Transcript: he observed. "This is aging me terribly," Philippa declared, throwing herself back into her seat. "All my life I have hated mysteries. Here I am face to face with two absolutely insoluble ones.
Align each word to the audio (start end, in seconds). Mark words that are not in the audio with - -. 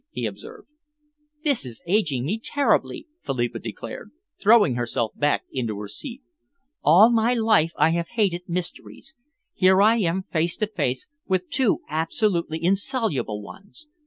he 0.09 0.25
observed. 0.25 0.67
"This 1.43 1.63
is 1.63 1.83
aging 1.85 2.25
me 2.25 2.39
terribly," 2.43 3.05
Philippa 3.21 3.59
declared, 3.59 4.09
throwing 4.39 4.73
herself 4.73 5.11
back 5.15 5.43
into 5.51 5.79
her 5.79 5.87
seat. 5.87 6.23
"All 6.81 7.11
my 7.11 7.35
life 7.35 7.71
I 7.77 7.91
have 7.91 8.07
hated 8.15 8.49
mysteries. 8.49 9.13
Here 9.53 9.79
I 9.79 9.97
am 9.97 10.23
face 10.23 10.57
to 10.57 10.65
face 10.65 11.07
with 11.27 11.51
two 11.51 11.81
absolutely 11.87 12.63
insoluble 12.63 13.43
ones. 13.43 13.85